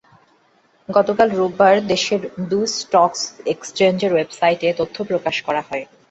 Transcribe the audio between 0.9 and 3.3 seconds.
গতকাল রোববার দেশের দুই স্টক